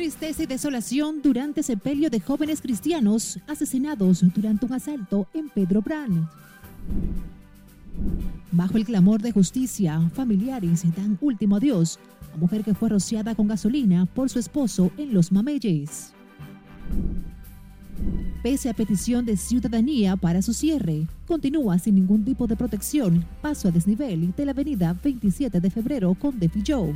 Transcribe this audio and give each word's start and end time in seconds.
Tristeza 0.00 0.44
y 0.44 0.46
desolación 0.46 1.20
durante 1.20 1.62
sepelio 1.62 2.08
de 2.08 2.20
jóvenes 2.20 2.62
cristianos 2.62 3.38
asesinados 3.46 4.24
durante 4.32 4.64
un 4.64 4.72
asalto 4.72 5.28
en 5.34 5.50
Pedro 5.50 5.82
Brand. 5.82 6.26
Bajo 8.50 8.78
el 8.78 8.86
clamor 8.86 9.20
de 9.20 9.30
justicia, 9.30 10.00
familiares 10.14 10.84
dan 10.96 11.18
último 11.20 11.56
adiós 11.56 11.98
a 12.32 12.38
mujer 12.38 12.64
que 12.64 12.72
fue 12.72 12.88
rociada 12.88 13.34
con 13.34 13.46
gasolina 13.46 14.06
por 14.06 14.30
su 14.30 14.38
esposo 14.38 14.90
en 14.96 15.12
Los 15.12 15.30
Mameyes. 15.32 16.14
Pese 18.42 18.70
a 18.70 18.72
petición 18.72 19.26
de 19.26 19.36
ciudadanía 19.36 20.16
para 20.16 20.40
su 20.40 20.54
cierre, 20.54 21.08
continúa 21.26 21.78
sin 21.78 21.96
ningún 21.96 22.24
tipo 22.24 22.46
de 22.46 22.56
protección 22.56 23.26
paso 23.42 23.68
a 23.68 23.70
desnivel 23.70 24.32
de 24.34 24.46
la 24.46 24.52
avenida 24.52 24.98
27 25.04 25.60
de 25.60 25.70
febrero 25.70 26.14
con 26.14 26.38
Defilló. 26.38 26.86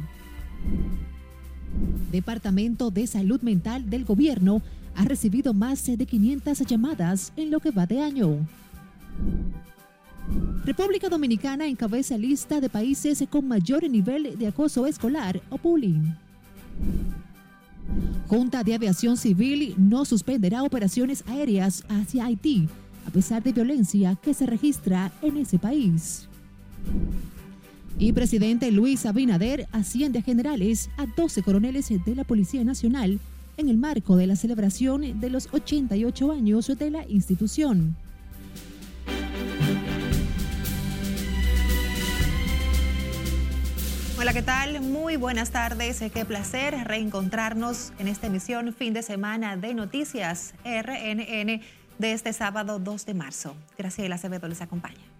Departamento 2.10 2.90
de 2.90 3.06
Salud 3.06 3.40
Mental 3.42 3.88
del 3.88 4.04
Gobierno 4.04 4.62
ha 4.94 5.04
recibido 5.04 5.52
más 5.54 5.84
de 5.84 6.06
500 6.06 6.60
llamadas 6.60 7.32
en 7.36 7.50
lo 7.50 7.60
que 7.60 7.70
va 7.70 7.86
de 7.86 8.00
año. 8.00 8.46
República 10.64 11.08
Dominicana 11.08 11.66
encabeza 11.66 12.16
lista 12.16 12.60
de 12.60 12.70
países 12.70 13.22
con 13.28 13.46
mayor 13.46 13.88
nivel 13.90 14.38
de 14.38 14.46
acoso 14.46 14.86
escolar 14.86 15.40
o 15.50 15.58
bullying. 15.58 16.14
Junta 18.28 18.64
de 18.64 18.74
Aviación 18.74 19.16
Civil 19.16 19.74
no 19.76 20.04
suspenderá 20.04 20.62
operaciones 20.62 21.22
aéreas 21.26 21.84
hacia 21.88 22.24
Haití, 22.24 22.68
a 23.06 23.10
pesar 23.10 23.42
de 23.42 23.52
violencia 23.52 24.16
que 24.16 24.32
se 24.32 24.46
registra 24.46 25.12
en 25.20 25.36
ese 25.36 25.58
país. 25.58 26.28
Y 27.98 28.12
presidente 28.12 28.72
Luis 28.72 29.06
Abinader 29.06 29.68
asciende 29.70 30.18
a 30.18 30.22
generales 30.22 30.90
a 30.96 31.06
12 31.06 31.42
coroneles 31.42 31.88
de 31.88 32.14
la 32.14 32.24
Policía 32.24 32.64
Nacional 32.64 33.20
en 33.56 33.68
el 33.68 33.78
marco 33.78 34.16
de 34.16 34.26
la 34.26 34.34
celebración 34.34 35.20
de 35.20 35.30
los 35.30 35.48
88 35.52 36.32
años 36.32 36.66
de 36.66 36.90
la 36.90 37.08
institución. 37.08 37.96
Hola, 44.18 44.32
¿qué 44.32 44.42
tal? 44.42 44.80
Muy 44.80 45.16
buenas 45.16 45.50
tardes. 45.50 46.02
Qué 46.12 46.24
placer 46.24 46.74
reencontrarnos 46.84 47.92
en 47.98 48.08
esta 48.08 48.26
emisión 48.26 48.72
fin 48.72 48.92
de 48.92 49.02
semana 49.02 49.56
de 49.56 49.74
Noticias 49.74 50.54
RNN 50.64 51.60
de 51.98 52.12
este 52.12 52.32
sábado 52.32 52.78
2 52.78 53.06
de 53.06 53.14
marzo. 53.14 53.54
Graciela 53.78 54.16
Acevedo 54.16 54.48
les 54.48 54.62
acompaña. 54.62 55.13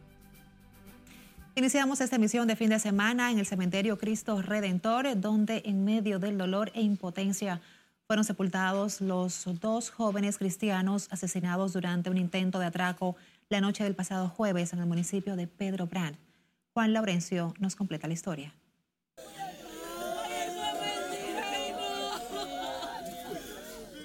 Iniciamos 1.56 2.00
esta 2.00 2.16
emisión 2.16 2.48
de 2.48 2.56
fin 2.56 2.70
de 2.70 2.80
semana 2.80 3.30
en 3.30 3.38
el 3.38 3.46
cementerio 3.46 3.96
Cristo 3.96 4.42
Redentor, 4.42 5.20
donde 5.20 5.62
en 5.64 5.84
medio 5.84 6.18
del 6.18 6.36
dolor 6.36 6.72
e 6.74 6.82
impotencia 6.82 7.60
fueron 8.08 8.24
sepultados 8.24 9.00
los 9.00 9.44
dos 9.60 9.90
jóvenes 9.90 10.38
cristianos 10.38 11.06
asesinados 11.12 11.72
durante 11.72 12.10
un 12.10 12.18
intento 12.18 12.58
de 12.58 12.66
atraco 12.66 13.14
la 13.50 13.60
noche 13.60 13.84
del 13.84 13.94
pasado 13.94 14.28
jueves 14.28 14.72
en 14.72 14.80
el 14.80 14.86
municipio 14.86 15.36
de 15.36 15.46
Pedro 15.46 15.86
Brand. 15.86 16.16
Juan 16.72 16.92
Laurencio 16.92 17.54
nos 17.60 17.76
completa 17.76 18.08
la 18.08 18.14
historia. 18.14 18.52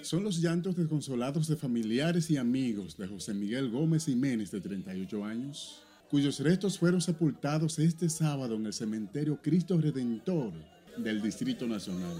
Son 0.03 0.23
los 0.23 0.39
llantos 0.39 0.75
desconsolados 0.75 1.47
de 1.47 1.55
familiares 1.55 2.29
y 2.29 2.37
amigos 2.37 2.95
de 2.95 3.07
José 3.07 3.33
Miguel 3.33 3.71
Gómez 3.71 4.05
Jiménez, 4.05 4.51
de 4.51 4.61
38 4.61 5.25
años, 5.25 5.83
cuyos 6.09 6.39
restos 6.39 6.79
fueron 6.79 7.01
sepultados 7.01 7.79
este 7.79 8.09
sábado 8.09 8.55
en 8.55 8.65
el 8.65 8.73
cementerio 8.73 9.39
Cristo 9.41 9.79
Redentor 9.79 10.51
del 10.97 11.21
Distrito 11.21 11.67
Nacional. 11.67 12.17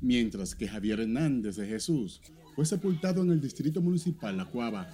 Mientras 0.00 0.54
que 0.54 0.68
Javier 0.68 1.00
Hernández 1.00 1.56
de 1.56 1.66
Jesús 1.66 2.20
fue 2.54 2.64
sepultado 2.64 3.22
en 3.22 3.32
el 3.32 3.40
Distrito 3.40 3.80
Municipal 3.80 4.36
La 4.36 4.44
Cuava 4.44 4.88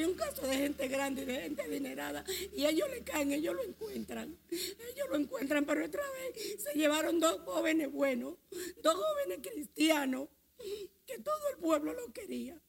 es 0.00 0.06
un 0.06 0.14
caso 0.14 0.46
de 0.46 0.56
gente 0.56 0.88
grande 0.88 1.24
de 1.24 1.40
gente 1.40 1.62
adinerada. 1.62 2.24
Y 2.52 2.66
ellos 2.66 2.88
le 2.90 3.02
caen, 3.02 3.32
ellos 3.32 3.54
lo 3.54 3.62
encuentran. 3.62 4.36
Ellos 4.50 5.08
lo 5.10 5.16
encuentran, 5.16 5.64
pero 5.64 5.84
otra 5.84 6.02
vez 6.12 6.62
se 6.62 6.78
llevaron 6.78 7.18
dos 7.18 7.40
jóvenes 7.40 7.90
buenos, 7.90 8.34
dos 8.82 8.94
jóvenes 8.94 9.38
cristianos, 9.42 10.28
que 11.06 11.18
todo 11.18 11.48
el 11.52 11.58
pueblo 11.58 11.92
lo 11.92 12.12
quería. 12.12 12.60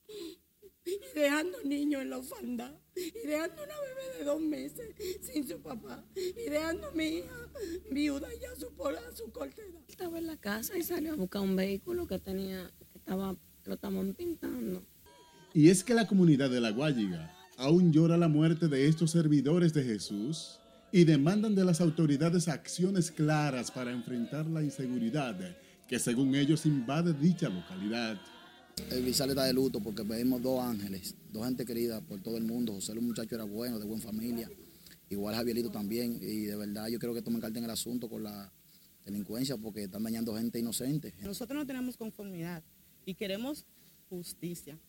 Y 1.16 1.20
dejando 1.20 1.58
niños 1.64 2.02
en 2.02 2.10
la 2.10 2.18
ofanda. 2.18 2.80
Y 2.96 3.28
dejando 3.28 3.64
una 3.64 3.74
bebé 3.82 4.18
de 4.20 4.24
dos 4.26 4.42
meses 4.42 4.96
sin 5.22 5.48
su 5.48 5.60
papá. 5.60 6.04
Y 6.16 6.50
dejando 6.50 6.88
a 6.88 6.92
mi 6.92 7.06
hija 7.06 7.52
viuda 7.92 8.28
ya 8.42 8.56
su, 8.56 8.68
a 8.68 9.16
su 9.16 9.32
corta 9.32 9.62
Estaba 9.88 10.18
en 10.18 10.28
la 10.28 10.38
casa 10.38 10.78
y 10.78 10.84
salió 10.84 11.14
a 11.14 11.16
buscar 11.16 11.42
un 11.42 11.56
vehículo 11.56 12.08
que 12.08 12.20
tenía, 12.20 12.72
que 12.92 12.98
estaba, 12.98 13.36
lo 13.66 13.74
estaban 13.74 14.14
pintando. 14.14 14.84
Y 15.54 15.70
es 15.70 15.84
que 15.84 15.94
la 15.94 16.08
comunidad 16.08 16.50
de 16.50 16.62
La 16.62 16.72
Guayiga 16.72 17.34
aún 17.58 17.92
llora 17.92 18.18
la 18.18 18.28
muerte 18.28 18.68
de 18.68 18.88
estos 18.88 19.12
servidores 19.12 19.74
de 19.74 19.84
Jesús 19.84 20.60
y 20.92 21.04
demandan 21.04 21.56
de 21.56 21.66
las 21.66 21.82
autoridades 21.82 22.48
acciones 22.48 23.12
claras 23.12 23.72
para 23.72 23.92
enfrentar 23.92 24.46
la 24.46 24.64
inseguridad 24.64 25.36
que 25.88 26.00
según 26.00 26.36
ellos 26.36 26.66
invade 26.66 27.14
dicha 27.14 27.50
localidad. 27.50 28.20
El 28.90 29.04
Vizal 29.04 29.30
está 29.30 29.44
de 29.44 29.54
luto 29.54 29.82
porque 29.82 30.04
pedimos 30.04 30.42
dos 30.42 30.62
ángeles, 30.62 31.14
dos 31.32 31.46
gente 31.46 31.66
querida 31.66 32.00
por 32.02 32.22
todo 32.22 32.38
el 32.38 32.44
mundo. 32.44 32.74
José 32.74 32.94
el 32.94 33.02
muchacho 33.02 33.36
era 33.36 33.44
bueno, 33.44 33.80
de 33.80 33.86
buena 33.86 34.02
familia. 34.02 34.50
Igual 35.10 35.36
Javierito 35.36 35.70
también. 35.70 36.18
Y 36.22 36.46
de 36.46 36.56
verdad 36.56 36.88
yo 36.88 36.98
creo 36.98 37.14
que 37.14 37.22
tomen 37.22 37.42
carta 37.42 37.60
en 37.60 37.66
el 37.66 37.72
asunto 37.72 38.10
con 38.10 38.24
la 38.24 38.52
delincuencia 39.06 39.58
porque 39.58 39.84
están 39.84 40.04
dañando 40.04 40.36
gente 40.36 40.60
inocente. 40.60 41.14
Nosotros 41.22 41.58
no 41.58 41.68
tenemos 41.68 41.98
conformidad 41.98 42.64
y 43.06 43.14
queremos 43.14 43.66
justicia. 44.10 44.80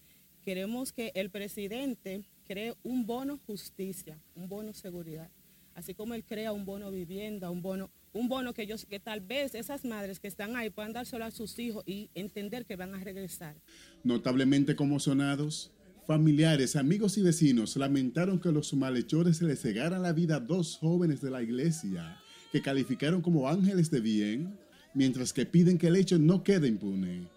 Queremos 0.44 0.92
que 0.92 1.12
el 1.14 1.30
presidente 1.30 2.24
cree 2.46 2.74
un 2.84 3.04
bono 3.04 3.38
justicia, 3.46 4.16
un 4.34 4.48
bono 4.48 4.72
seguridad, 4.72 5.28
así 5.74 5.92
como 5.92 6.14
él 6.14 6.24
crea 6.24 6.52
un 6.52 6.64
bono 6.64 6.90
vivienda, 6.90 7.50
un 7.50 7.60
bono, 7.60 7.90
un 8.12 8.28
bono 8.28 8.54
que 8.54 8.62
ellos, 8.62 8.86
que 8.86 9.00
tal 9.00 9.20
vez 9.20 9.54
esas 9.54 9.84
madres 9.84 10.20
que 10.20 10.28
están 10.28 10.56
ahí 10.56 10.70
puedan 10.70 10.92
dárselo 10.92 11.24
a 11.24 11.30
sus 11.30 11.58
hijos 11.58 11.84
y 11.86 12.10
entender 12.14 12.66
que 12.66 12.76
van 12.76 12.94
a 12.94 13.02
regresar. 13.02 13.56
Notablemente 14.04 14.76
conmocionados, 14.76 15.72
familiares, 16.06 16.76
amigos 16.76 17.18
y 17.18 17.22
vecinos 17.22 17.76
lamentaron 17.76 18.40
que 18.40 18.50
los 18.50 18.72
malhechores 18.74 19.38
se 19.38 19.44
les 19.44 19.60
cegaran 19.60 20.02
la 20.02 20.12
vida 20.12 20.36
a 20.36 20.40
dos 20.40 20.78
jóvenes 20.78 21.20
de 21.20 21.30
la 21.30 21.42
iglesia 21.42 22.18
que 22.50 22.62
calificaron 22.62 23.20
como 23.20 23.48
ángeles 23.48 23.90
de 23.90 24.00
bien, 24.00 24.58
mientras 24.94 25.32
que 25.32 25.46
piden 25.46 25.78
que 25.78 25.88
el 25.88 25.96
hecho 25.96 26.18
no 26.18 26.42
quede 26.42 26.68
impune. 26.68 27.28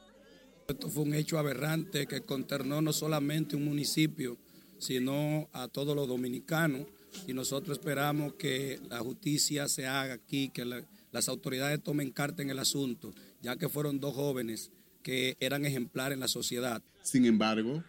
Esto 0.68 0.90
fue 0.90 1.04
un 1.04 1.14
hecho 1.14 1.38
aberrante 1.38 2.08
que 2.08 2.22
consternó 2.22 2.82
no 2.82 2.94
solamente 2.94 3.58
un 3.58 3.66
municipio, 3.66 4.38
sino 4.78 5.50
a 5.52 5.68
todos 5.68 5.96
los 5.96 6.08
dominicanos. 6.08 6.88
Y 7.28 7.34
nosotros 7.34 7.78
esperamos 7.78 8.34
que 8.34 8.80
la 8.90 9.00
justicia 9.00 9.68
se 9.68 9.88
haga 9.88 10.14
aquí, 10.14 10.50
que 10.50 10.66
las 11.12 11.30
autoridades 11.30 11.82
tomen 11.82 12.12
carta 12.12 12.42
en 12.42 12.50
el 12.50 12.60
asunto, 12.60 13.14
ya 13.42 13.56
que 13.56 13.70
fueron 13.70 14.00
dos 14.00 14.16
jóvenes 14.16 14.72
que 15.04 15.36
eran 15.40 15.66
ejemplares 15.66 16.16
en 16.16 16.22
la 16.22 16.28
sociedad. 16.28 16.82
Sin 17.02 17.26
embargo, 17.26 17.84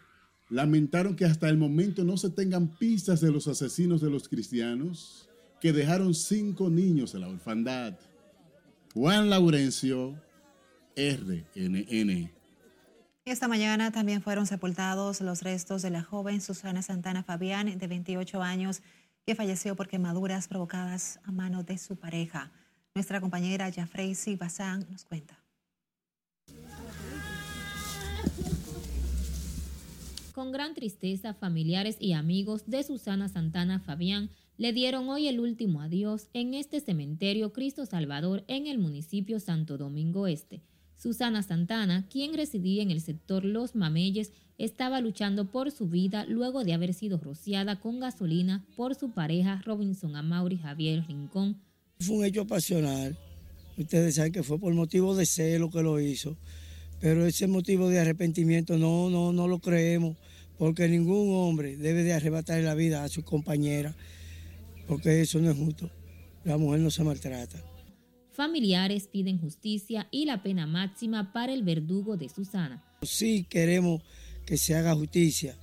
lamentaron 0.51 1.17
que 1.17 1.25
hasta 1.25 1.49
el 1.49 1.57
momento 1.57 2.05
no 2.05 2.17
se 2.17 2.31
tengan 2.31 2.69
pistas 2.69 3.21
de 3.21 3.31
los 3.31 3.49
asesinos 3.49 4.01
de 4.01 4.11
los 4.11 4.29
cristianos 4.29 5.29
que 5.61 5.73
dejaron 5.73 6.15
cinco 6.15 6.69
niños 6.69 7.15
en 7.15 7.21
la 7.21 7.29
orfandad. 7.29 7.95
Juan 8.95 9.31
Laurencio, 9.31 10.15
RNN. 10.97 12.31
Esta 13.25 13.47
mañana 13.47 13.93
también 13.93 14.21
fueron 14.21 14.47
sepultados 14.47 15.21
los 15.21 15.43
restos 15.43 15.81
de 15.83 15.91
la 15.91 16.03
joven 16.03 16.41
Susana 16.41 16.83
Santana 16.83 17.23
Fabián, 17.23 17.79
de 17.79 17.87
28 17.87 18.43
años, 18.43 18.83
que 19.27 19.35
falleció 19.35 19.77
por 19.77 19.89
quemaduras 19.89 20.49
provocadas 20.49 21.21
a 21.25 21.33
mano 21.33 21.63
de 21.63 21.79
su 21.79 21.97
pareja. 21.97 22.51
Nuestra 22.95 23.21
compañera 23.21 23.71
Jafreisi 23.73 24.37
Bazán 24.37 24.87
nos 24.91 25.05
cuenta. 25.05 25.39
Con 30.35 30.51
gran 30.51 30.75
tristeza, 30.75 31.35
familiares 31.35 31.97
y 32.01 32.15
amigos 32.15 32.65
de 32.67 32.83
Susana 32.83 33.29
Santana 33.29 33.81
Fabián 33.81 34.31
le 34.57 34.73
dieron 34.73 35.09
hoy 35.09 35.29
el 35.29 35.41
último 35.41 35.81
adiós 35.83 36.29
en 36.33 36.55
este 36.55 36.81
cementerio 36.81 37.53
Cristo 37.53 37.87
Salvador 37.87 38.45
en 38.49 38.67
el 38.67 38.79
municipio 38.79 39.41
Santo 39.41 39.77
Domingo 39.77 40.27
Este. 40.27 40.63
Susana 41.03 41.43
Santana, 41.43 42.07
quien 42.09 42.33
residía 42.35 42.81
en 42.81 42.93
el 42.93 43.01
sector 43.01 43.45
Los 43.45 43.75
Mameyes, 43.75 44.31
estaba 44.57 45.01
luchando 45.01 45.51
por 45.51 45.73
su 45.73 45.89
vida 45.89 46.25
luego 46.27 46.63
de 46.63 46.75
haber 46.75 46.95
sido 46.95 47.19
rociada 47.19 47.81
con 47.81 47.99
gasolina 47.99 48.65
por 48.77 48.95
su 48.95 49.11
pareja 49.11 49.61
Robinson 49.67 50.15
Amaury 50.15 50.59
Javier 50.59 51.05
Rincón. 51.09 51.61
Fue 51.99 52.19
un 52.19 52.25
hecho 52.25 52.47
pasional. 52.47 53.19
Ustedes 53.77 54.15
saben 54.15 54.31
que 54.31 54.45
fue 54.45 54.61
por 54.61 54.73
motivo 54.75 55.17
de 55.17 55.27
celo 55.27 55.71
que 55.71 55.83
lo 55.83 55.99
hizo, 55.99 56.37
pero 57.01 57.27
ese 57.27 57.49
motivo 57.49 57.89
de 57.89 57.99
arrepentimiento 57.99 58.79
no, 58.79 59.11
no, 59.11 59.33
no 59.33 59.49
lo 59.49 59.59
creemos, 59.59 60.17
porque 60.57 60.87
ningún 60.87 61.35
hombre 61.35 61.77
debe 61.77 62.05
de 62.05 62.13
arrebatar 62.13 62.63
la 62.63 62.77
vida 62.77 63.03
a 63.03 63.09
su 63.09 63.25
compañera, 63.25 63.93
porque 64.87 65.21
eso 65.21 65.41
no 65.41 65.51
es 65.51 65.57
justo. 65.57 65.91
La 66.45 66.59
mujer 66.59 66.79
no 66.79 66.93
se 66.93 67.03
maltrata. 67.03 67.72
Familiares 68.33 69.09
piden 69.09 69.39
justicia 69.39 70.09
y 70.11 70.25
la 70.25 70.43
pena 70.43 70.67
máxima 70.67 71.35
para 71.35 71.53
el 71.53 71.63
verdugo 71.63 72.17
de 72.17 72.31
Susana. 72.31 72.83
Sí 73.03 73.45
queremos 73.49 74.03
que 74.47 74.57
se 74.57 74.75
haga 74.75 74.95
justicia, 74.95 75.55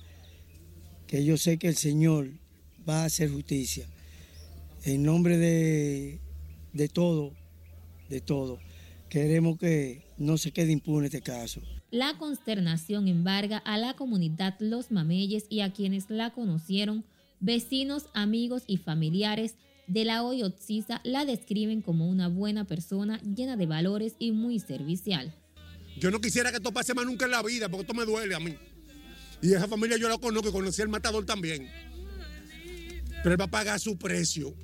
que 1.08 1.24
yo 1.24 1.36
sé 1.36 1.58
que 1.58 1.66
el 1.66 1.76
Señor 1.76 2.30
va 2.88 3.02
a 3.02 3.06
hacer 3.06 3.28
justicia. 3.30 3.86
En 4.84 5.02
nombre 5.02 5.36
de, 5.36 6.20
de 6.72 6.88
todo, 6.88 7.32
de 8.08 8.20
todo, 8.20 8.60
queremos 9.08 9.58
que 9.58 10.04
no 10.16 10.38
se 10.38 10.52
quede 10.52 10.70
impune 10.70 11.06
este 11.06 11.22
caso. 11.22 11.60
La 11.90 12.18
consternación 12.18 13.08
embarga 13.08 13.58
a 13.58 13.78
la 13.78 13.94
comunidad 13.94 14.54
Los 14.60 14.92
Mameyes 14.92 15.46
y 15.50 15.60
a 15.60 15.72
quienes 15.72 16.08
la 16.08 16.30
conocieron, 16.30 17.04
vecinos, 17.40 18.06
amigos 18.14 18.62
y 18.68 18.76
familiares 18.76 19.56
de 19.90 20.04
la 20.04 20.22
Oyotzisa 20.22 21.00
la 21.02 21.24
describen 21.24 21.82
como 21.82 22.08
una 22.08 22.28
buena 22.28 22.64
persona 22.64 23.20
llena 23.22 23.56
de 23.56 23.66
valores 23.66 24.14
y 24.20 24.30
muy 24.30 24.60
servicial. 24.60 25.34
Yo 25.98 26.12
no 26.12 26.20
quisiera 26.20 26.50
que 26.50 26.58
esto 26.58 26.72
pase 26.72 26.94
más 26.94 27.04
nunca 27.04 27.24
en 27.24 27.32
la 27.32 27.42
vida, 27.42 27.68
porque 27.68 27.82
esto 27.82 27.94
me 27.94 28.04
duele 28.04 28.36
a 28.36 28.38
mí. 28.38 28.54
Y 29.42 29.52
esa 29.52 29.66
familia 29.66 29.96
yo 29.96 30.08
la 30.08 30.16
conozco, 30.16 30.52
conocí 30.52 30.80
al 30.80 30.88
matador 30.88 31.26
también. 31.26 31.68
Pero 33.22 33.32
él 33.32 33.40
va 33.40 33.46
a 33.46 33.50
pagar 33.50 33.80
su 33.80 33.98
precio, 33.98 34.54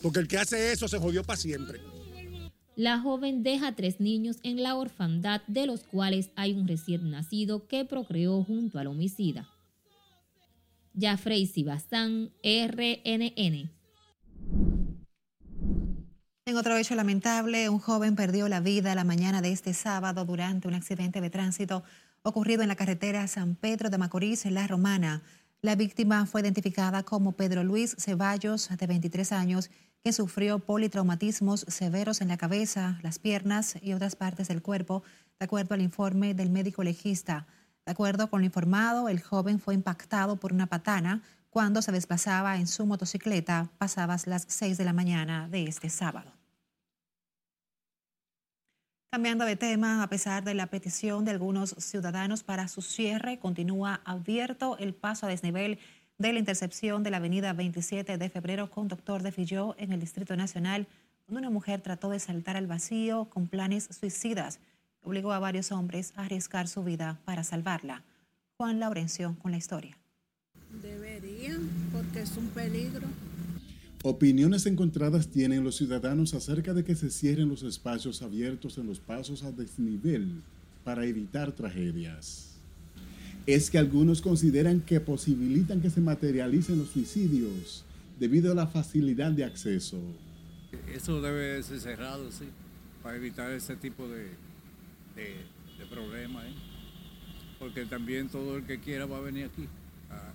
porque 0.00 0.18
el 0.18 0.28
que 0.28 0.38
hace 0.38 0.72
eso 0.72 0.88
se 0.88 0.98
jodió 0.98 1.22
para 1.24 1.36
siempre. 1.36 1.80
La 2.74 2.98
joven 3.00 3.42
deja 3.42 3.76
tres 3.76 4.00
niños 4.00 4.38
en 4.42 4.62
la 4.62 4.76
orfandad, 4.76 5.42
de 5.46 5.66
los 5.66 5.82
cuales 5.82 6.30
hay 6.36 6.54
un 6.54 6.66
recién 6.66 7.10
nacido 7.10 7.68
que 7.68 7.84
procreó 7.84 8.42
junto 8.44 8.78
al 8.78 8.86
homicida. 8.86 9.46
Jafrey 10.98 11.46
Sibastán, 11.46 12.32
RNN. 12.42 13.79
En 16.50 16.56
otro 16.56 16.76
hecho 16.76 16.96
lamentable, 16.96 17.68
un 17.68 17.78
joven 17.78 18.16
perdió 18.16 18.48
la 18.48 18.58
vida 18.58 18.96
la 18.96 19.04
mañana 19.04 19.40
de 19.40 19.52
este 19.52 19.72
sábado 19.72 20.24
durante 20.24 20.66
un 20.66 20.74
accidente 20.74 21.20
de 21.20 21.30
tránsito 21.30 21.84
ocurrido 22.24 22.62
en 22.62 22.68
la 22.68 22.74
carretera 22.74 23.28
San 23.28 23.54
Pedro 23.54 23.88
de 23.88 23.98
Macorís, 23.98 24.44
en 24.46 24.54
La 24.54 24.66
Romana. 24.66 25.22
La 25.62 25.76
víctima 25.76 26.26
fue 26.26 26.40
identificada 26.40 27.04
como 27.04 27.36
Pedro 27.36 27.62
Luis 27.62 27.94
Ceballos, 28.00 28.68
de 28.76 28.84
23 28.84 29.30
años, 29.30 29.70
que 30.02 30.12
sufrió 30.12 30.58
politraumatismos 30.58 31.66
severos 31.68 32.20
en 32.20 32.26
la 32.26 32.36
cabeza, 32.36 32.98
las 33.04 33.20
piernas 33.20 33.76
y 33.80 33.92
otras 33.92 34.16
partes 34.16 34.48
del 34.48 34.60
cuerpo, 34.60 35.04
de 35.38 35.44
acuerdo 35.44 35.76
al 35.76 35.82
informe 35.82 36.34
del 36.34 36.50
médico 36.50 36.82
legista. 36.82 37.46
De 37.86 37.92
acuerdo 37.92 38.28
con 38.28 38.40
lo 38.40 38.46
informado, 38.46 39.08
el 39.08 39.22
joven 39.22 39.60
fue 39.60 39.74
impactado 39.74 40.34
por 40.34 40.52
una 40.52 40.66
patana 40.66 41.22
cuando 41.48 41.80
se 41.80 41.92
desplazaba 41.92 42.56
en 42.56 42.66
su 42.66 42.86
motocicleta 42.86 43.70
pasadas 43.78 44.26
las 44.26 44.46
6 44.48 44.78
de 44.78 44.84
la 44.84 44.92
mañana 44.92 45.48
de 45.48 45.62
este 45.62 45.90
sábado. 45.90 46.39
Cambiando 49.10 49.44
de 49.44 49.56
tema, 49.56 50.02
a 50.02 50.08
pesar 50.08 50.44
de 50.44 50.54
la 50.54 50.68
petición 50.68 51.24
de 51.24 51.32
algunos 51.32 51.70
ciudadanos 51.78 52.42
para 52.42 52.68
su 52.68 52.80
cierre, 52.80 53.38
continúa 53.38 54.00
abierto 54.04 54.78
el 54.78 54.94
paso 54.94 55.26
a 55.26 55.28
desnivel 55.28 55.78
de 56.18 56.32
la 56.32 56.38
intercepción 56.38 57.02
de 57.02 57.10
la 57.10 57.16
avenida 57.16 57.52
27 57.52 58.18
de 58.18 58.30
febrero 58.30 58.70
con 58.70 58.88
Doctor 58.88 59.22
de 59.22 59.32
Filló 59.32 59.74
en 59.78 59.92
el 59.92 60.00
Distrito 60.00 60.36
Nacional, 60.36 60.86
donde 61.26 61.40
una 61.40 61.50
mujer 61.50 61.80
trató 61.80 62.10
de 62.10 62.20
saltar 62.20 62.56
al 62.56 62.66
vacío 62.66 63.24
con 63.30 63.48
planes 63.48 63.88
suicidas 63.90 64.60
obligó 65.02 65.32
a 65.32 65.38
varios 65.38 65.72
hombres 65.72 66.12
a 66.16 66.24
arriesgar 66.24 66.68
su 66.68 66.84
vida 66.84 67.18
para 67.24 67.44
salvarla. 67.44 68.02
Juan 68.56 68.80
Laurencio 68.80 69.36
con 69.40 69.52
la 69.52 69.58
historia. 69.58 69.96
Deberían, 70.82 71.68
porque 71.92 72.22
es 72.22 72.36
un 72.36 72.48
peligro. 72.48 73.06
Opiniones 74.02 74.64
encontradas 74.64 75.28
tienen 75.28 75.62
los 75.62 75.76
ciudadanos 75.76 76.32
acerca 76.32 76.72
de 76.72 76.84
que 76.84 76.94
se 76.94 77.10
cierren 77.10 77.50
los 77.50 77.62
espacios 77.62 78.22
abiertos 78.22 78.78
en 78.78 78.86
los 78.86 78.98
pasos 78.98 79.42
a 79.42 79.52
desnivel 79.52 80.40
para 80.84 81.04
evitar 81.04 81.52
tragedias. 81.52 82.56
Es 83.46 83.70
que 83.70 83.76
algunos 83.76 84.22
consideran 84.22 84.80
que 84.80 85.00
posibilitan 85.00 85.82
que 85.82 85.90
se 85.90 86.00
materialicen 86.00 86.78
los 86.78 86.88
suicidios 86.88 87.84
debido 88.18 88.52
a 88.52 88.54
la 88.54 88.66
facilidad 88.66 89.32
de 89.32 89.44
acceso. 89.44 90.00
Eso 90.94 91.20
debe 91.20 91.62
ser 91.62 91.80
cerrado, 91.80 92.32
sí, 92.32 92.46
para 93.02 93.16
evitar 93.16 93.50
ese 93.50 93.76
tipo 93.76 94.08
de, 94.08 94.28
de, 95.14 95.34
de 95.78 95.86
problemas. 95.90 96.46
¿eh? 96.46 96.54
Porque 97.58 97.84
también 97.84 98.30
todo 98.30 98.56
el 98.56 98.64
que 98.64 98.80
quiera 98.80 99.04
va 99.04 99.18
a 99.18 99.20
venir 99.20 99.44
aquí. 99.44 99.66
Ah, 100.08 100.32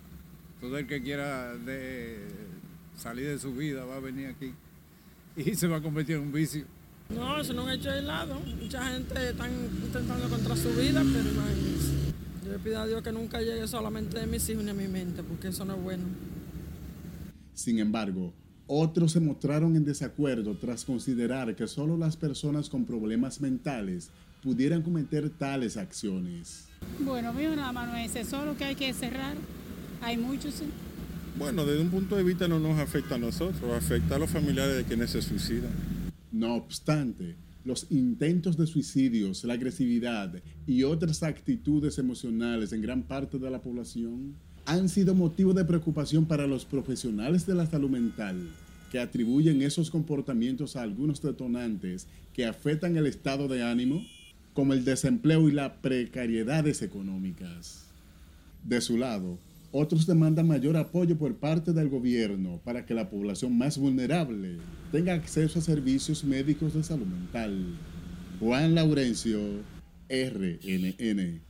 todo 0.61 0.77
el 0.77 0.85
que 0.85 1.01
quiera 1.01 1.55
de, 1.55 2.19
salir 2.97 3.27
de 3.27 3.39
su 3.39 3.53
vida 3.53 3.85
va 3.85 3.97
a 3.97 3.99
venir 3.99 4.27
aquí 4.27 4.53
y 5.35 5.55
se 5.55 5.67
va 5.67 5.77
a 5.77 5.81
convertir 5.81 6.15
en 6.15 6.23
un 6.23 6.31
vicio. 6.31 6.65
No, 7.09 7.39
eso 7.39 7.53
no 7.53 7.69
es 7.69 7.79
hecho 7.79 7.91
aislado. 7.91 8.39
Mucha 8.61 8.83
gente 8.91 9.29
está 9.29 9.47
intentando 9.47 10.27
contra 10.29 10.55
su 10.55 10.69
vida, 10.69 11.03
pero 11.03 11.29
imagínense. 11.29 11.91
Yo 12.43 12.51
le 12.51 12.59
pido 12.59 12.79
a 12.79 12.87
Dios 12.87 13.03
que 13.03 13.11
nunca 13.11 13.41
llegue 13.41 13.67
solamente 13.67 14.19
de 14.19 14.27
mis 14.27 14.47
hijos 14.49 14.63
ni 14.63 14.71
a 14.71 14.73
mi 14.73 14.87
mente, 14.87 15.23
porque 15.23 15.49
eso 15.49 15.65
no 15.65 15.75
es 15.75 15.81
bueno. 15.81 16.03
Sin 17.53 17.79
embargo, 17.79 18.33
otros 18.67 19.11
se 19.11 19.19
mostraron 19.19 19.75
en 19.75 19.85
desacuerdo 19.85 20.55
tras 20.55 20.83
considerar 20.83 21.55
que 21.55 21.67
solo 21.67 21.97
las 21.97 22.17
personas 22.17 22.69
con 22.69 22.85
problemas 22.85 23.39
mentales 23.39 24.09
pudieran 24.41 24.81
cometer 24.81 25.29
tales 25.29 25.77
acciones. 25.77 26.67
Bueno, 26.99 27.33
mío 27.33 27.55
nada 27.55 27.71
más 27.71 27.87
no 27.87 27.95
es 27.97 28.15
eso 28.15 28.43
lo 28.45 28.57
que 28.57 28.65
hay 28.65 28.75
que 28.75 28.91
cerrar. 28.93 29.35
Hay 30.01 30.17
muchos, 30.17 30.55
sí. 30.55 30.65
Bueno, 31.37 31.65
desde 31.65 31.81
un 31.81 31.89
punto 31.89 32.15
de 32.15 32.23
vista 32.23 32.47
no 32.47 32.59
nos 32.59 32.79
afecta 32.79 33.15
a 33.15 33.17
nosotros, 33.17 33.73
afecta 33.73 34.15
a 34.15 34.19
los 34.19 34.29
familiares 34.29 34.77
de 34.77 34.85
quienes 34.85 35.09
se 35.09 35.21
suicidan. 35.21 35.71
No 36.31 36.55
obstante, 36.55 37.35
los 37.65 37.87
intentos 37.89 38.55
de 38.55 38.65
suicidios, 38.65 39.43
la 39.43 39.55
agresividad 39.55 40.33
y 40.65 40.83
otras 40.83 41.23
actitudes 41.23 41.97
emocionales 41.97 42.71
en 42.71 42.81
gran 42.81 43.03
parte 43.03 43.37
de 43.37 43.51
la 43.51 43.61
población 43.61 44.35
han 44.65 44.87
sido 44.87 45.13
motivo 45.13 45.53
de 45.53 45.65
preocupación 45.65 46.25
para 46.25 46.47
los 46.47 46.63
profesionales 46.63 47.45
de 47.45 47.55
la 47.55 47.65
salud 47.65 47.89
mental, 47.89 48.37
que 48.89 48.99
atribuyen 48.99 49.61
esos 49.61 49.91
comportamientos 49.91 50.77
a 50.77 50.83
algunos 50.83 51.21
detonantes 51.21 52.07
que 52.33 52.45
afectan 52.45 52.95
el 52.95 53.07
estado 53.07 53.49
de 53.49 53.61
ánimo, 53.61 54.05
como 54.53 54.71
el 54.71 54.85
desempleo 54.85 55.49
y 55.49 55.51
las 55.51 55.73
precariedades 55.81 56.81
económicas. 56.81 57.87
De 58.63 58.79
su 58.79 58.97
lado, 58.97 59.37
otros 59.77 60.07
demandan 60.07 60.47
mayor 60.47 60.77
apoyo 60.77 61.17
por 61.17 61.35
parte 61.35 61.73
del 61.73 61.89
gobierno 61.89 62.61
para 62.63 62.85
que 62.85 62.93
la 62.93 63.09
población 63.09 63.57
más 63.57 63.77
vulnerable 63.77 64.57
tenga 64.91 65.13
acceso 65.13 65.59
a 65.59 65.61
servicios 65.61 66.23
médicos 66.23 66.73
de 66.73 66.83
salud 66.83 67.05
mental. 67.05 67.77
Juan 68.39 68.73
Laurencio, 68.73 69.39
RNN. 70.07 71.41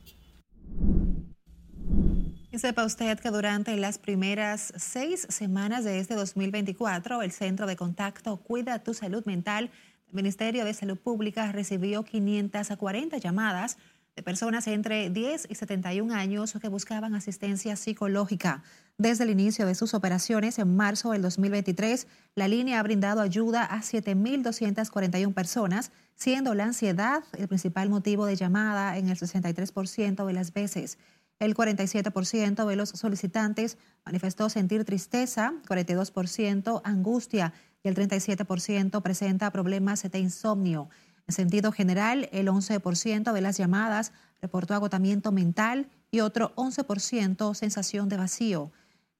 Sepa 2.52 2.84
usted 2.84 3.20
que 3.20 3.30
durante 3.30 3.76
las 3.76 3.98
primeras 3.98 4.72
seis 4.76 5.26
semanas 5.28 5.84
de 5.84 6.00
este 6.00 6.14
2024, 6.14 7.22
el 7.22 7.30
Centro 7.30 7.66
de 7.66 7.76
Contacto 7.76 8.38
Cuida 8.38 8.82
tu 8.82 8.94
Salud 8.94 9.24
Mental 9.26 9.70
Ministerio 10.12 10.64
de 10.64 10.72
Salud 10.72 10.96
Pública 10.96 11.52
recibió 11.52 12.02
540 12.04 13.18
llamadas 13.18 13.76
de 14.16 14.22
personas 14.22 14.66
entre 14.66 15.10
10 15.10 15.46
y 15.50 15.54
71 15.54 16.12
años 16.14 16.54
que 16.60 16.68
buscaban 16.68 17.14
asistencia 17.14 17.76
psicológica. 17.76 18.62
Desde 18.96 19.24
el 19.24 19.30
inicio 19.30 19.66
de 19.66 19.74
sus 19.74 19.92
operaciones 19.92 20.58
en 20.58 20.74
marzo 20.74 21.12
del 21.12 21.20
2023, 21.20 22.06
la 22.34 22.48
línea 22.48 22.80
ha 22.80 22.82
brindado 22.82 23.20
ayuda 23.20 23.62
a 23.64 23.82
7.241 23.82 25.34
personas, 25.34 25.92
siendo 26.14 26.54
la 26.54 26.64
ansiedad 26.64 27.22
el 27.36 27.46
principal 27.46 27.90
motivo 27.90 28.24
de 28.24 28.36
llamada 28.36 28.96
en 28.96 29.10
el 29.10 29.18
63% 29.18 30.24
de 30.24 30.32
las 30.32 30.54
veces. 30.54 30.96
El 31.38 31.54
47% 31.54 32.66
de 32.66 32.76
los 32.76 32.88
solicitantes 32.88 33.76
manifestó 34.06 34.48
sentir 34.48 34.86
tristeza, 34.86 35.52
42% 35.68 36.80
angustia 36.82 37.52
y 37.82 37.88
el 37.88 37.94
37% 37.94 39.02
presenta 39.02 39.50
problemas 39.50 40.10
de 40.10 40.18
insomnio. 40.18 40.88
En 41.28 41.34
sentido 41.34 41.72
general, 41.72 42.28
el 42.32 42.48
11% 42.48 43.32
de 43.32 43.40
las 43.40 43.56
llamadas 43.56 44.12
reportó 44.40 44.74
agotamiento 44.74 45.32
mental 45.32 45.88
y 46.10 46.20
otro 46.20 46.54
11% 46.54 47.54
sensación 47.54 48.08
de 48.08 48.16
vacío. 48.16 48.70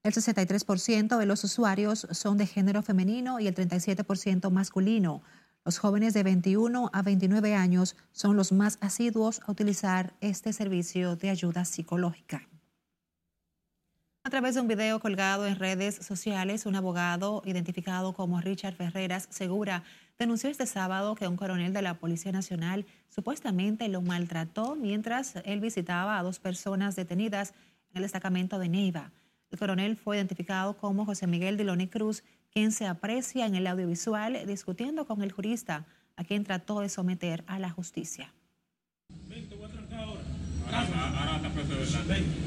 El 0.04 0.12
63% 0.12 1.18
de 1.18 1.26
los 1.26 1.42
usuarios 1.42 2.06
son 2.12 2.38
de 2.38 2.46
género 2.46 2.82
femenino 2.82 3.40
y 3.40 3.48
el 3.48 3.54
37% 3.56 4.50
masculino. 4.50 5.22
Los 5.64 5.78
jóvenes 5.78 6.14
de 6.14 6.22
21 6.22 6.90
a 6.92 7.02
29 7.02 7.56
años 7.56 7.96
son 8.12 8.36
los 8.36 8.52
más 8.52 8.78
asiduos 8.80 9.40
a 9.44 9.50
utilizar 9.50 10.14
este 10.20 10.52
servicio 10.52 11.16
de 11.16 11.30
ayuda 11.30 11.64
psicológica. 11.64 12.46
A 14.26 14.28
través 14.28 14.56
de 14.56 14.61
un 14.61 14.66
video 14.66 14.99
colgado 14.99 15.47
en 15.47 15.54
redes 15.54 15.95
sociales, 16.04 16.66
un 16.66 16.75
abogado 16.75 17.42
identificado 17.45 18.12
como 18.12 18.40
Richard 18.40 18.75
Ferreras 18.75 19.28
Segura 19.30 19.85
denunció 20.18 20.50
este 20.50 20.66
sábado 20.66 21.14
que 21.14 21.28
un 21.28 21.37
coronel 21.37 21.73
de 21.73 21.80
la 21.80 21.95
Policía 21.95 22.33
Nacional 22.33 22.87
supuestamente 23.09 23.87
lo 23.87 24.02
maltrató 24.02 24.75
mientras 24.75 25.37
él 25.45 25.61
visitaba 25.61 26.18
a 26.18 26.25
dos 26.25 26.40
personas 26.40 26.97
detenidas 26.97 27.54
en 27.92 27.99
el 27.99 28.02
destacamento 28.02 28.59
de 28.59 28.68
Neiva. 28.68 29.12
El 29.52 29.61
coronel 29.61 29.97
fue 29.97 30.16
identificado 30.16 30.76
como 30.76 31.06
José 31.06 31.28
Miguel 31.28 31.56
Diloni 31.56 31.87
Cruz, 31.87 32.25
quien 32.50 32.73
se 32.73 32.88
aprecia 32.88 33.47
en 33.47 33.54
el 33.54 33.68
audiovisual 33.68 34.45
discutiendo 34.45 35.06
con 35.06 35.23
el 35.23 35.30
jurista 35.30 35.87
a 36.16 36.25
quien 36.25 36.42
trató 36.42 36.80
de 36.80 36.88
someter 36.88 37.45
a 37.47 37.61
la 37.61 37.71
justicia. 37.71 38.35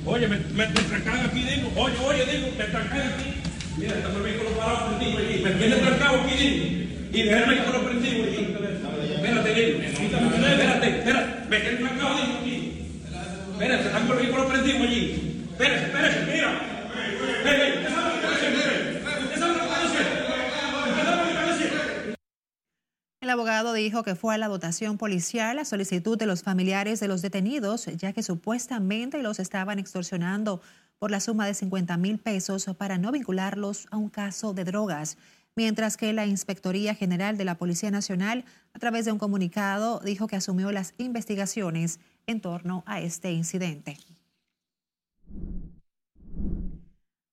Oye, 0.05 0.27
me, 0.27 0.37
me, 0.37 0.67
me 0.67 0.67
trancan 0.67 1.25
aquí, 1.25 1.41
digo. 1.41 1.71
Oye, 1.75 1.95
oye, 2.05 2.25
digo, 2.25 2.47
me 2.57 2.63
trancan 2.65 3.01
aquí. 3.01 3.33
Mira, 3.77 3.95
está 3.95 4.09
el 4.09 4.21
vehículo 4.21 4.49
parado 4.51 4.87
prendido 4.87 5.17
allí. 5.19 5.43
Me 5.43 5.51
tiene 5.51 5.75
trancado 5.77 6.21
aquí, 6.21 6.35
digo. 6.37 6.65
Y 7.11 7.23
dejé 7.23 7.43
el 7.43 7.49
vehículo 7.49 7.83
prendido 7.85 8.23
allí. 8.23 8.55
Espérate, 9.15 9.53
digo. 9.53 9.79
Espérate, 9.81 10.89
espérate. 10.89 11.49
Me 11.49 11.59
tiene 11.59 11.77
trancado, 11.77 12.15
digo, 12.17 12.37
aquí. 12.39 12.55
Espérate, 13.51 13.89
tengo 13.89 14.13
el 14.13 14.19
vehículo 14.19 14.47
prendido 14.47 14.83
allí. 14.83 15.45
Espérate, 15.51 15.85
espérate, 15.85 16.31
mira. 16.31 16.61
Ey, 17.45 17.61
ey, 17.61 17.71
¿usted 17.77 17.89
sabe 17.89 18.15
lo 18.15 18.21
que 18.21 18.27
hace? 18.27 18.47
¿Usted 19.23 19.39
sabe 19.39 19.53
lo 19.53 19.59
que 19.59 19.73
hace? 19.73 19.85
¿Usted 20.89 21.03
sabe 21.03 21.17
lo 21.17 21.31
que 21.31 21.37
hace? 21.37 21.65
El 23.21 23.29
abogado 23.29 23.73
que 24.03 24.15
fue 24.15 24.35
a 24.35 24.37
la 24.37 24.47
dotación 24.47 24.97
policial 24.97 25.59
a 25.59 25.65
solicitud 25.65 26.17
de 26.17 26.25
los 26.25 26.43
familiares 26.43 26.99
de 26.99 27.07
los 27.07 27.21
detenidos, 27.21 27.85
ya 27.85 28.13
que 28.13 28.23
supuestamente 28.23 29.21
los 29.21 29.39
estaban 29.39 29.79
extorsionando 29.79 30.61
por 30.99 31.11
la 31.11 31.19
suma 31.19 31.45
de 31.45 31.53
50 31.53 31.97
mil 31.97 32.19
pesos 32.19 32.65
para 32.77 32.97
no 32.97 33.11
vincularlos 33.11 33.87
a 33.91 33.97
un 33.97 34.09
caso 34.09 34.53
de 34.53 34.65
drogas. 34.65 35.17
Mientras 35.55 35.97
que 35.97 36.13
la 36.13 36.25
Inspectoría 36.25 36.95
General 36.95 37.37
de 37.37 37.45
la 37.45 37.55
Policía 37.55 37.91
Nacional, 37.91 38.45
a 38.73 38.79
través 38.79 39.05
de 39.05 39.11
un 39.11 39.19
comunicado, 39.19 39.99
dijo 39.99 40.27
que 40.27 40.35
asumió 40.35 40.71
las 40.71 40.93
investigaciones 40.97 41.99
en 42.27 42.41
torno 42.41 42.83
a 42.85 43.01
este 43.01 43.31
incidente. 43.31 43.97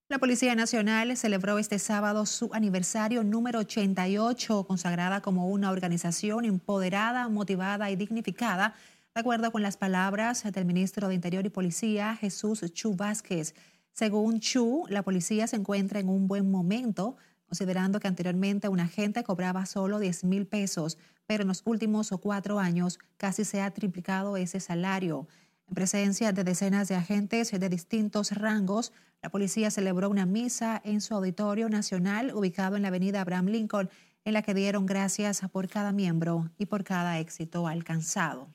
La 0.08 0.18
Policía 0.18 0.54
Nacional 0.54 1.16
celebró 1.16 1.58
este 1.58 1.80
sábado 1.80 2.26
su 2.26 2.54
aniversario 2.54 3.24
número 3.24 3.58
88, 3.58 4.62
consagrada 4.62 5.20
como 5.20 5.48
una 5.48 5.72
organización 5.72 6.44
empoderada, 6.44 7.28
motivada 7.28 7.90
y 7.90 7.96
dignificada, 7.96 8.76
de 9.16 9.20
acuerdo 9.20 9.50
con 9.50 9.62
las 9.62 9.76
palabras 9.76 10.44
del 10.44 10.64
ministro 10.64 11.08
de 11.08 11.16
Interior 11.16 11.44
y 11.44 11.48
Policía, 11.48 12.14
Jesús 12.14 12.72
Chu 12.72 12.94
Vázquez. 12.94 13.56
Según 13.90 14.38
Chu, 14.38 14.84
la 14.88 15.02
policía 15.02 15.48
se 15.48 15.56
encuentra 15.56 15.98
en 15.98 16.08
un 16.08 16.28
buen 16.28 16.52
momento, 16.52 17.16
considerando 17.48 17.98
que 17.98 18.06
anteriormente 18.06 18.68
un 18.68 18.78
agente 18.78 19.24
cobraba 19.24 19.66
solo 19.66 19.98
10 19.98 20.22
mil 20.22 20.46
pesos, 20.46 20.98
pero 21.26 21.42
en 21.42 21.48
los 21.48 21.62
últimos 21.64 22.10
cuatro 22.22 22.60
años 22.60 23.00
casi 23.16 23.44
se 23.44 23.60
ha 23.60 23.72
triplicado 23.72 24.36
ese 24.36 24.60
salario. 24.60 25.26
En 25.68 25.74
presencia 25.74 26.32
de 26.32 26.44
decenas 26.44 26.88
de 26.88 26.94
agentes 26.94 27.50
de 27.50 27.68
distintos 27.68 28.32
rangos, 28.32 28.92
la 29.22 29.30
policía 29.30 29.70
celebró 29.70 30.08
una 30.08 30.26
misa 30.26 30.80
en 30.84 31.00
su 31.00 31.14
auditorio 31.14 31.68
nacional 31.68 32.32
ubicado 32.34 32.76
en 32.76 32.82
la 32.82 32.88
avenida 32.88 33.20
Abraham 33.20 33.46
Lincoln, 33.46 33.90
en 34.24 34.34
la 34.34 34.42
que 34.42 34.54
dieron 34.54 34.86
gracias 34.86 35.40
por 35.52 35.68
cada 35.68 35.92
miembro 35.92 36.50
y 36.58 36.66
por 36.66 36.84
cada 36.84 37.18
éxito 37.18 37.66
alcanzado. 37.66 38.48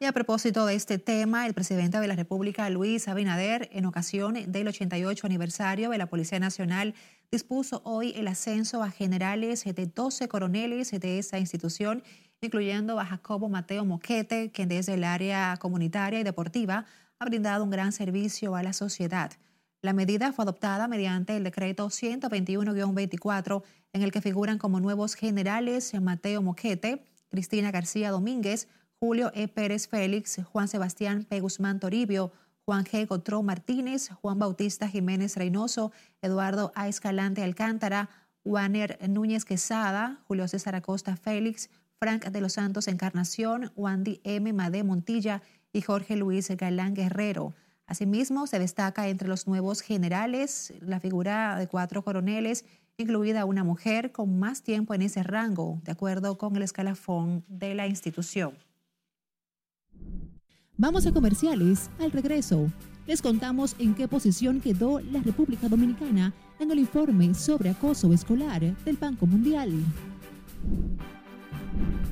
Y 0.00 0.06
a 0.06 0.12
propósito 0.12 0.66
de 0.66 0.74
este 0.74 0.98
tema, 0.98 1.46
el 1.46 1.54
presidente 1.54 1.98
de 1.98 2.08
la 2.08 2.16
República, 2.16 2.68
Luis 2.68 3.08
Abinader, 3.08 3.70
en 3.72 3.86
ocasión 3.86 4.34
del 4.48 4.68
88 4.68 5.26
aniversario 5.26 5.88
de 5.88 5.98
la 5.98 6.06
Policía 6.06 6.38
Nacional, 6.38 6.94
dispuso 7.30 7.80
hoy 7.84 8.12
el 8.16 8.28
ascenso 8.28 8.82
a 8.82 8.90
generales 8.90 9.64
de 9.64 9.86
12 9.86 10.28
coroneles 10.28 10.90
de 10.90 11.18
esa 11.18 11.38
institución, 11.38 12.02
incluyendo 12.46 13.00
a 13.00 13.04
Jacobo 13.06 13.48
Mateo 13.48 13.84
Moquete, 13.84 14.50
quien 14.52 14.68
desde 14.68 14.94
el 14.94 15.04
área 15.04 15.56
comunitaria 15.58 16.20
y 16.20 16.24
deportiva 16.24 16.86
ha 17.18 17.24
brindado 17.24 17.64
un 17.64 17.70
gran 17.70 17.92
servicio 17.92 18.54
a 18.56 18.62
la 18.62 18.72
sociedad. 18.72 19.32
La 19.82 19.92
medida 19.92 20.32
fue 20.32 20.44
adoptada 20.44 20.88
mediante 20.88 21.36
el 21.36 21.44
decreto 21.44 21.88
121-24, 21.88 23.62
en 23.92 24.02
el 24.02 24.12
que 24.12 24.22
figuran 24.22 24.58
como 24.58 24.80
nuevos 24.80 25.14
generales 25.14 25.92
Mateo 26.00 26.40
Moquete, 26.40 27.04
Cristina 27.28 27.70
García 27.70 28.10
Domínguez, 28.10 28.68
Julio 28.98 29.30
E. 29.34 29.48
Pérez 29.48 29.88
Félix, 29.88 30.40
Juan 30.50 30.68
Sebastián 30.68 31.24
P. 31.28 31.40
Guzmán 31.40 31.80
Toribio, 31.80 32.32
Juan 32.64 32.84
G. 32.84 33.06
Gotró 33.06 33.42
Martínez, 33.42 34.08
Juan 34.22 34.38
Bautista 34.38 34.88
Jiménez 34.88 35.36
Reynoso, 35.36 35.92
Eduardo 36.22 36.72
A. 36.74 36.88
Escalante 36.88 37.42
Alcántara, 37.42 38.08
Juaner 38.42 38.98
Núñez 39.08 39.44
Quesada, 39.44 40.22
Julio 40.26 40.48
César 40.48 40.74
Acosta 40.74 41.16
Félix, 41.16 41.68
Frank 42.04 42.26
de 42.26 42.42
los 42.42 42.52
Santos 42.52 42.86
Encarnación, 42.86 43.72
Wandy 43.76 44.20
M. 44.24 44.52
Made 44.52 44.84
Montilla 44.84 45.40
y 45.72 45.80
Jorge 45.80 46.16
Luis 46.16 46.50
Galán 46.50 46.92
Guerrero. 46.92 47.54
Asimismo, 47.86 48.46
se 48.46 48.58
destaca 48.58 49.08
entre 49.08 49.26
los 49.26 49.46
nuevos 49.46 49.80
generales 49.80 50.74
la 50.82 51.00
figura 51.00 51.58
de 51.58 51.66
cuatro 51.66 52.04
coroneles, 52.04 52.66
incluida 52.98 53.46
una 53.46 53.64
mujer 53.64 54.12
con 54.12 54.38
más 54.38 54.62
tiempo 54.62 54.92
en 54.92 55.00
ese 55.00 55.22
rango, 55.22 55.80
de 55.82 55.92
acuerdo 55.92 56.36
con 56.36 56.54
el 56.56 56.62
escalafón 56.62 57.42
de 57.48 57.74
la 57.74 57.86
institución. 57.86 58.52
Vamos 60.76 61.06
a 61.06 61.12
comerciales. 61.12 61.88
Al 62.00 62.12
regreso, 62.12 62.70
les 63.06 63.22
contamos 63.22 63.76
en 63.78 63.94
qué 63.94 64.08
posición 64.08 64.60
quedó 64.60 65.00
la 65.00 65.22
República 65.22 65.70
Dominicana 65.70 66.34
en 66.58 66.70
el 66.70 66.80
informe 66.80 67.32
sobre 67.32 67.70
acoso 67.70 68.12
escolar 68.12 68.60
del 68.84 68.96
Banco 68.98 69.24
Mundial. 69.24 69.72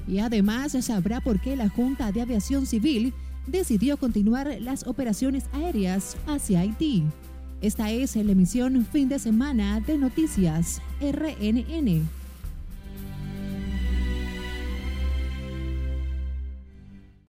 Y 0.06 0.18
además 0.18 0.73
sabrá 0.80 1.21
por 1.21 1.40
qué 1.40 1.56
la 1.56 1.68
Junta 1.68 2.12
de 2.12 2.23
Aviación 2.23 2.66
Civil 2.66 3.12
decidió 3.47 3.97
continuar 3.97 4.56
las 4.61 4.87
operaciones 4.87 5.44
aéreas 5.52 6.16
hacia 6.26 6.61
Haití. 6.61 7.04
Esta 7.61 7.90
es 7.90 8.16
la 8.16 8.32
emisión 8.32 8.85
fin 8.87 9.09
de 9.09 9.18
semana 9.18 9.80
de 9.80 9.99
Noticias 9.99 10.80
RNN 11.00 12.22